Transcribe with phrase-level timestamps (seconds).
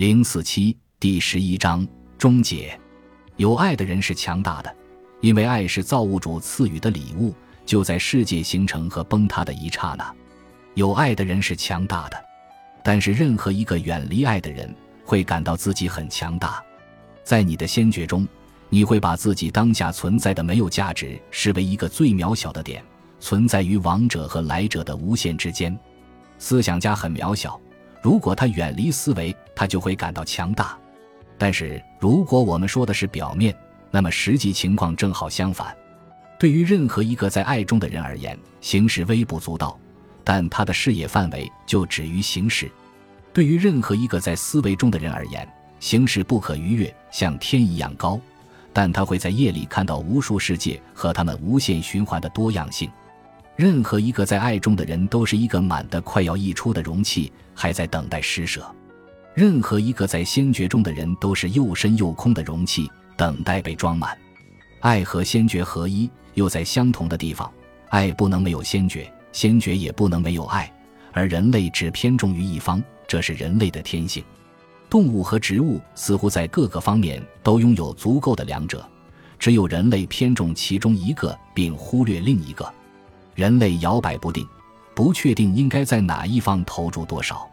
[0.00, 1.86] 零四七第十一章
[2.16, 2.74] 终结。
[3.36, 4.74] 有爱的人是强大的，
[5.20, 7.34] 因为爱是造物主赐予的礼物，
[7.66, 10.10] 就在世界形成和崩塌的一刹那。
[10.72, 12.16] 有爱的人是强大的，
[12.82, 14.74] 但是任何一个远离爱的人
[15.04, 16.64] 会感到自己很强大。
[17.22, 18.26] 在你的先觉中，
[18.70, 22.82] 你会把自己当下存在的没有价值视为一个最渺小的点，
[23.18, 25.78] 存在于往者和来者的无限之间。
[26.38, 27.60] 思想家很渺小。
[28.02, 30.74] 如果他远离思维，他就会感到强大。
[31.36, 33.54] 但是，如果我们说的是表面，
[33.90, 35.76] 那么实际情况正好相反。
[36.38, 39.78] 对于任何一个在爱中的人而言，形式微不足道，
[40.24, 42.68] 但他的视野范围就止于形式；
[43.34, 45.46] 对于任何一个在思维中的人而言，
[45.78, 48.18] 形式不可逾越，像天一样高，
[48.72, 52.90] 但他会在夜里看到无数世界和他们无限循环的多样性。
[53.56, 58.62] 任何一个在爱中的人，都是一个满的快要溢出的容器，还在等待施舍；
[59.34, 64.16] 任何一个在先觉中的人，都是又深又空的容器，等待被装满。
[64.80, 67.50] 爱和先觉合一，又在相同的地方。
[67.88, 70.72] 爱不能没有先觉，先觉也不能没有爱，
[71.12, 74.22] 而人类只偏重于一方，这是人类的天性。
[74.88, 78.88] 动物和植物似乎在各个方面都拥有足够的两者，
[79.38, 82.72] 只有人类偏重其中一个，并忽略另一个。
[83.34, 84.46] 人类摇摆不定，
[84.94, 87.49] 不确定应该在哪一方投注多少。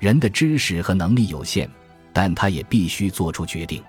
[0.00, 1.70] 人的知识和能力有限，
[2.10, 3.80] 但他也必须做出决定。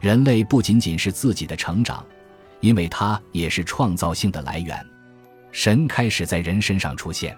[0.00, 2.04] 人类不仅仅是自己的成长，
[2.60, 4.84] 因为它也是创造性的来源。
[5.52, 7.36] 神开始在人身上出现，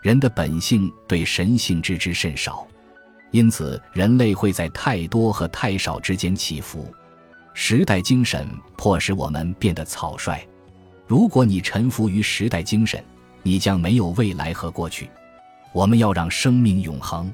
[0.00, 2.66] 人的本性对神性知之甚少，
[3.30, 6.90] 因此人类会在太多和太少之间起伏。
[7.52, 10.40] 时代精神迫使我们变得草率。
[11.06, 13.04] 如果你臣服于时代精神，
[13.42, 15.10] 你将没有未来和过去。
[15.72, 17.32] 我们要让生命永恒，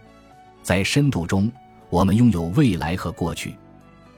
[0.68, 1.50] 在深度中，
[1.88, 3.54] 我们拥有未来和过去。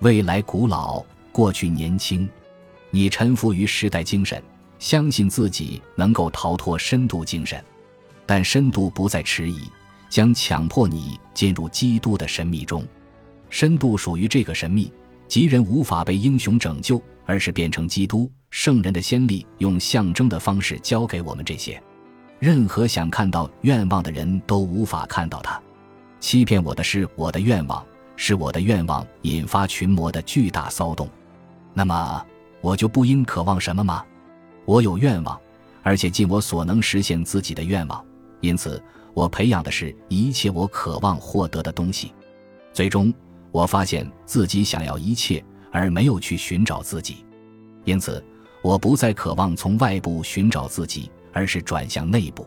[0.01, 2.29] 未来古老，过去年轻。
[2.91, 4.43] 你臣服于时代精神，
[4.77, 7.65] 相信自己能够逃脱深度精神，
[8.27, 9.61] 但深度不再迟疑，
[10.09, 12.85] 将强迫你进入基督的神秘中。
[13.49, 14.93] 深度属于这个神秘，
[15.29, 18.29] 即人无法被英雄拯救，而是变成基督。
[18.51, 21.81] 圣人的先例用象征的方式教给我们这些，
[22.41, 25.63] 任何想看到愿望的人都无法看到它。
[26.21, 31.09] 欺骗我的是我的愿望，是我的愿望引发群魔的巨大骚动。
[31.75, 32.25] 那么
[32.61, 34.05] 我就不应渴望什么吗？
[34.65, 35.41] 我有愿望，
[35.83, 38.05] 而且尽我所能实现自己的愿望。
[38.41, 38.83] 因此，
[39.15, 42.13] 我培养的是一切我渴望获得的东西。
[42.73, 43.13] 最终，
[43.51, 45.43] 我发现自己想要一切，
[45.73, 47.25] 而没有去寻找自己。
[47.85, 48.23] 因此。
[48.63, 52.47] 我不再渴望从外部寻找自己，而是转向内部。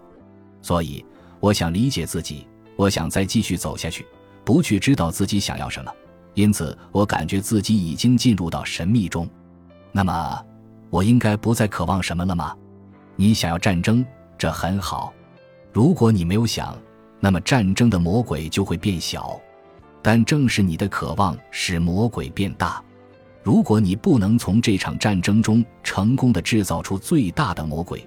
[0.62, 1.04] 所以，
[1.40, 4.06] 我想理解自己，我想再继续走下去，
[4.44, 5.92] 不去知道自己想要什么。
[6.34, 9.30] 因此，我感觉自己已经进入到神秘中。
[9.92, 10.46] 那么，
[10.90, 12.56] 我应该不再渴望什么了吗？
[13.16, 14.04] 你想要战争，
[14.38, 15.14] 这很好。
[15.72, 16.76] 如果你没有想，
[17.20, 19.40] 那么战争的魔鬼就会变小。
[20.02, 22.84] 但正是你的渴望使魔鬼变大。
[23.42, 28.06] 如果你不能从这场战争中成功的制造出最大的魔鬼，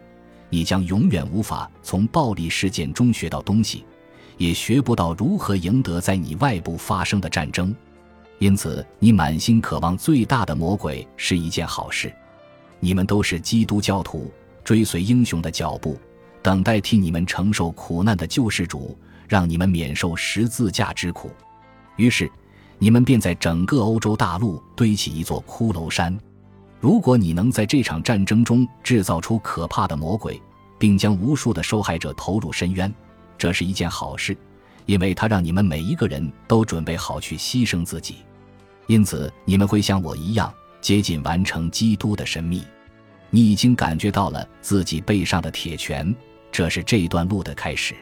[0.50, 3.84] 你将永远无法从暴力事件中学到东西，
[4.36, 7.74] 也学不到如何赢得在你外部发生的战争。
[8.38, 12.12] 因此，你满心渴望最大的魔鬼是一件好事。
[12.80, 14.30] 你们都是基督教徒，
[14.62, 15.98] 追随英雄的脚步，
[16.42, 21.30] 等待替你们承受苦难的救世主，让你们免受十字架之苦。
[21.97, 22.30] 于是。
[22.78, 26.14] 你们便在整个欧洲大陆堆起一座骷髅山。
[26.78, 30.38] 如果你能在这场战争中制造出可怕的魔鬼，
[30.78, 32.94] 并将无数的受害者投入深渊，
[33.38, 34.36] 这是一件好事，
[34.86, 38.16] 因为它让你们每一个人都准备好去牺牲自己。
[38.86, 42.62] 因此，你们会像我一样接近完成基督的神秘。
[43.30, 46.14] 你已经感觉到了自己背上的铁拳，
[46.52, 47.94] 这是这段路的开始。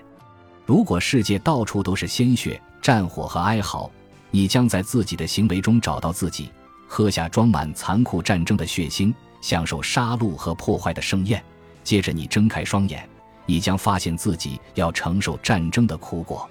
[0.67, 3.91] 如果世界到处都是鲜血、战火和哀嚎，
[4.31, 6.51] 你将在自己的行为中找到自己，
[6.87, 11.43] 喝下装满残酷战争的血腥，享受杀戮和破坏的盛宴。
[11.83, 13.09] 接着，你睁开双眼，
[13.47, 16.49] 你将发现自己要承受战争的苦果。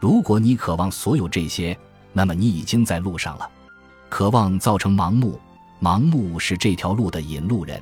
[0.00, 1.76] 如果你渴望所有这些，
[2.12, 3.48] 那么你已经在路上了。
[4.08, 5.40] 渴望造成盲目，
[5.80, 7.80] 盲目是这条路的引路人。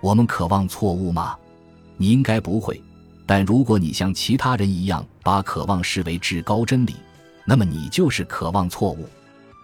[0.00, 1.36] 我们渴望错误吗？
[1.96, 2.80] 你应该不会。
[3.26, 6.94] 但如果你像其他人一样把渴望视为至高真理，
[7.44, 9.08] 那么你就是渴望错误。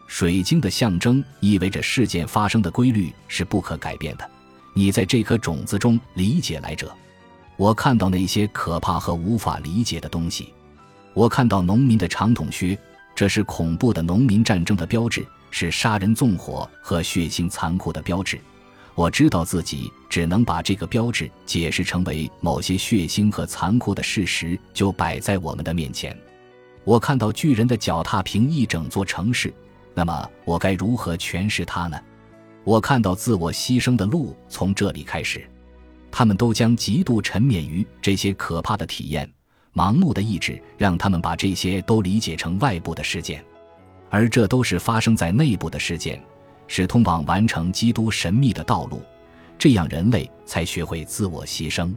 [0.07, 4.31] 水晶的象征意味着事件发生的规律是不可改变的。
[4.75, 6.95] 你在这颗种子中理解来者。
[7.57, 10.53] 我看到那些可怕和无法理解的东西。
[11.13, 12.77] 我看到农民的长筒靴，
[13.15, 18.41] 这是恐怖的农民战争的标志，是杀人纵火和血腥残酷的标志。
[18.97, 26.17] 我知道自己只能把这个标志解释成为某些血腥和残酷的事实，就摆在我们的面前。
[26.85, 29.53] 我看到巨人的脚踏平一整座城市，
[29.95, 32.01] 那么我该如何诠释它呢？
[32.63, 35.45] 我看到自我牺牲的路从这里开始，
[36.17, 39.29] 他们都将极度沉湎于这些可怕的体验，
[39.73, 43.45] 盲目的意志让他们把这些都理解成外部的事件，
[44.11, 46.23] 而这都是发生在内部的事件。
[46.69, 49.03] 是通往完成基督神秘的道路，
[49.59, 51.93] 这样人类才学会自我牺牲。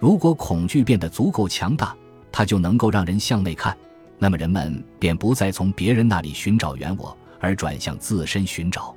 [0.00, 1.96] 如果恐惧变得足够强大，
[2.32, 3.74] 它就能够让人向内看，
[4.18, 8.92] 那么人们便不再从别人那里寻找原我，而转向自身寻找。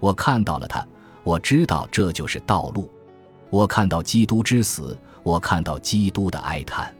[0.00, 0.86] 我看到了它，
[1.24, 2.90] 我知道这就是道路。
[3.50, 6.94] 我看到基督之死，我看到基督的哀叹，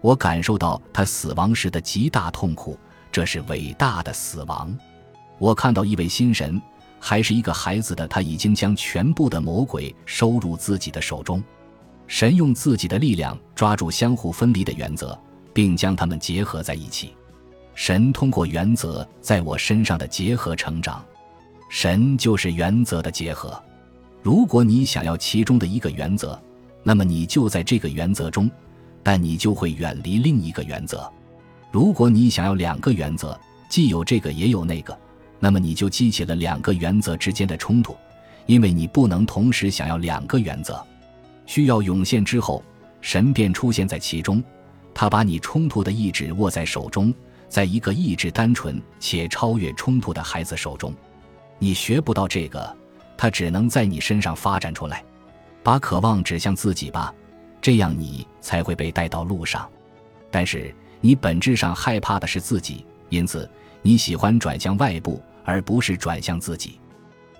[0.00, 2.78] 我感受到他死亡时的极大痛苦，
[3.12, 4.76] 这是伟大的死亡。
[5.38, 6.60] 我看到一位新神。
[7.02, 11.42] 还是一个孩子的他，已经将全部的魔鬼收入自己的手中。
[12.06, 15.18] 神用自己的力量抓住相互分离的原则，
[15.54, 17.14] 并将它们结合在一起。
[17.74, 21.02] 神通过原则在我身上的结合成长。
[21.70, 23.58] 神就是原则的结合。
[24.22, 26.40] 如果你想要其中的一个原则，
[26.82, 28.50] 那么你就在这个原则中，
[29.02, 31.10] 但你就会远离另一个原则。
[31.70, 33.38] 如果你想要两个原则，
[33.68, 34.96] 既有这个也有那个。
[35.42, 37.96] 那么你就激起了两个原则之间的冲突，
[38.44, 40.84] 因为你不能同时想要两个原则。
[41.46, 42.62] 需要涌现之后，
[43.00, 44.44] 神便出现在其中，
[44.92, 47.14] 他把你冲突的意志握在手中，
[47.48, 50.94] 在一个意志单纯且超越冲突的孩子手中。
[51.58, 52.76] 你学不到这个，
[53.20, 55.04] 他只能在你身上发展出来。
[55.62, 57.12] 把渴望指向自己吧，
[57.60, 59.68] 这样你才会被带到路上。
[60.30, 63.46] 但是你本质上害怕的是自己，因此
[63.82, 65.22] 你喜欢转向外部。
[65.42, 66.78] 而不是转向自己。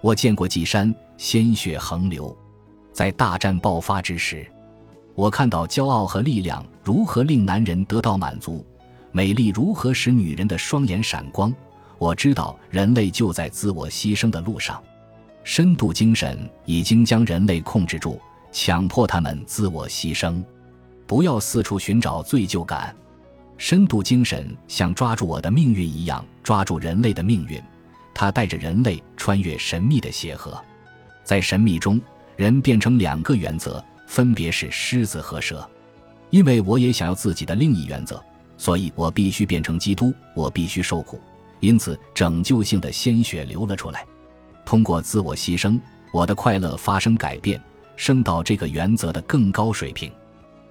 [0.00, 2.36] 我见过祭山，鲜血横流。
[2.92, 4.44] 在大战爆发之时，
[5.14, 8.66] 我看到骄傲和力量如何令男人得到满足，
[9.12, 11.54] 美丽如何使女人的双眼闪光。
[11.98, 14.82] 我知道人类就在自我牺牲的路上。
[15.42, 18.20] 深度精神已经将人类控制住，
[18.52, 20.42] 强迫他们自我牺牲。
[21.06, 22.94] 不要四处寻找罪疚感。
[23.56, 27.60] 深度精神像抓住我的命运一样抓住人类的命运。
[28.14, 30.58] 他带着人类穿越神秘的鞋盒，
[31.24, 32.00] 在神秘中，
[32.36, 35.68] 人变成两个原则，分别是狮子和蛇。
[36.30, 38.22] 因为我也想要自己的另一原则，
[38.56, 41.20] 所以我必须变成基督，我必须受苦。
[41.60, 44.06] 因此，拯救性的鲜血流了出来。
[44.64, 45.78] 通过自我牺牲，
[46.12, 47.60] 我的快乐发生改变，
[47.96, 50.10] 升到这个原则的更高水平。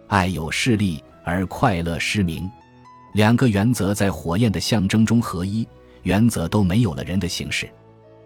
[0.07, 2.49] 爱有势力，而快乐失明。
[3.13, 5.67] 两个原则在火焰的象征中合一。
[6.03, 7.69] 原则都没有了人的形式，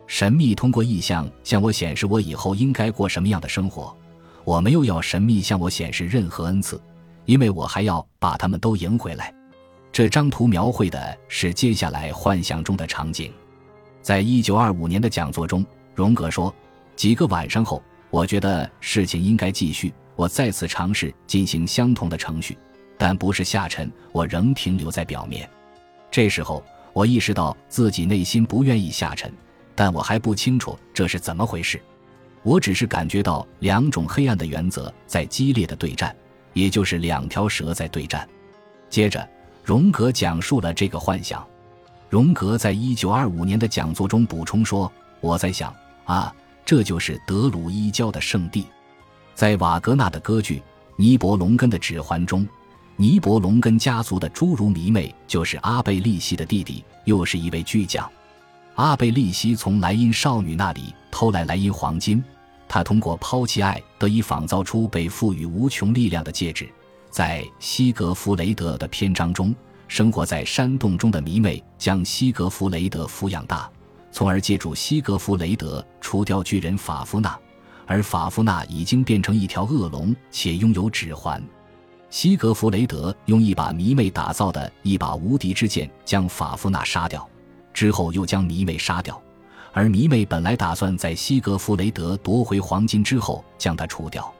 [0.05, 3.97] 神秘通过意象向我显示我以后应该过什么样的生活。
[4.43, 6.79] 我没有要神秘向我显示任何恩赐，
[7.25, 9.33] 因为我还要把他们都赢回来。
[9.91, 13.33] 这张图描绘的是接下来幻想中的场景。
[14.03, 15.65] 在一九二五年的讲座中，
[15.95, 16.53] 荣格说
[16.95, 19.91] ：“几个晚上后，我觉得事情应该继续。
[20.15, 22.55] 我再次尝试进行相同的程序，
[22.99, 25.49] 但不是下沉，我仍停留在表面。
[26.11, 26.63] 这时候。”
[26.93, 29.33] 我意识到自己内心不愿意下沉，
[29.73, 31.81] 但我还不清楚这是怎么回事。
[32.43, 36.15] 我只是感觉到两种黑暗的原则在激烈的对战，
[36.53, 38.29] 也就是两条蛇在对战。
[38.91, 39.27] 接着，
[39.63, 41.43] 荣格讲述了这个幻想。
[42.13, 46.31] 荣格在一九二五年的讲座中补充说：“我在想啊，
[46.63, 48.67] 这就是德鲁伊教的圣地，
[49.33, 50.59] 在瓦格纳的歌剧
[50.95, 52.47] 《尼伯龙根的指环》中。”
[52.97, 58.07] 尼伯龙根家族的侏儒迷妹就是阿贝利西的弟弟，又是一位巨匠。
[58.75, 62.23] 阿贝利西从莱茵少女那里偷来莱茵黄金，
[62.69, 66.69] 他通过抛弃爱得以仿造出被赋予无穷力量的戒指。
[67.09, 69.55] 在西格弗雷德的篇章中，
[69.93, 73.69] 生活在山洞中的迷妹将西格弗雷德抚养大，
[74.11, 77.37] 从而借助西格弗雷德除掉巨人法夫纳，
[77.85, 81.39] 而法夫纳已经变成一条恶龙，且拥有指环。
[82.09, 87.29] 西格弗雷德用一把迷妹打造的一把无敌之剑将法夫纳杀掉，
[87.71, 89.21] 之后又将迷妹杀掉。
[89.73, 94.33] 而迷妹本来打算在西格弗雷德夺回黄金之后将他除掉。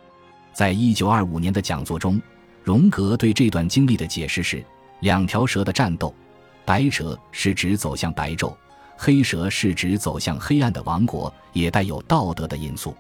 [0.52, 2.20] 在一九二五年的讲座中，
[2.64, 4.66] 荣格对这段经历的解释是：
[5.04, 6.16] 两条蛇的战斗，
[6.64, 8.56] 白蛇是指走向白昼，
[8.96, 12.96] 黑蛇是指走向黑暗的王国，也带有道德的因素。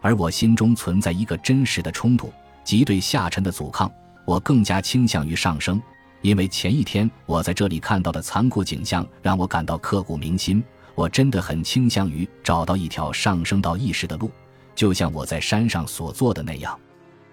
[0.00, 2.32] 而我心中存在一个真实的冲突，
[2.64, 3.92] 即对下沉的阻抗。
[4.24, 5.80] 我更加倾向于上升，
[6.22, 10.64] 因为前一天我在这里看到的残酷景象让我感到刻骨铭心。
[10.94, 14.30] 我真的很倾向于找到一条上升到意识的路，
[14.74, 16.74] 就像我在山上所做的那样。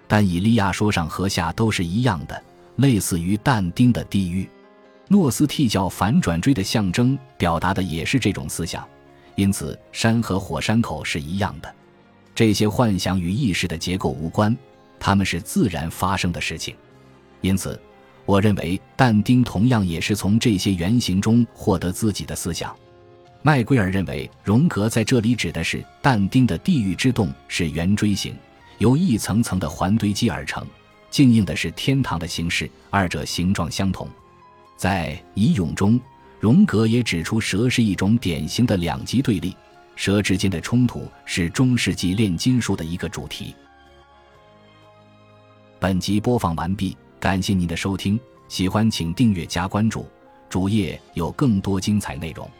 [0.06, 2.42] 但以利亚说上和下都是一样的，
[2.76, 4.48] 类似于但丁的地狱。
[5.08, 8.86] 诺斯替教反转锥的象征表达的也是这种思想，
[9.34, 11.74] 因此山和火山口是一样的。
[12.34, 14.56] 这些幻想与意识的结构无关，
[14.98, 16.74] 它们是自然发生的事情。
[17.42, 17.78] 因此，
[18.24, 22.74] 我认为但丁同样也是从这些原型中获得自己的思想。
[23.42, 28.34] 麦圭尔认为，荣格在这里指的是但丁的地狱之洞是圆锥形，
[28.78, 30.64] 由一层层的环堆积而成，
[31.12, 34.08] 镜映的是天堂的形式，二者形状相同。
[34.78, 36.00] 在《遗咏》中，
[36.40, 39.54] 荣格也指出，蛇是一种典型的两极对立，
[39.94, 43.54] 蛇之间的冲突是中世纪炼金术的一个主题。
[45.78, 50.06] 本集播放完毕，感谢您的收听，喜欢请订阅加关注，
[50.48, 52.50] 主页有更多精彩内容。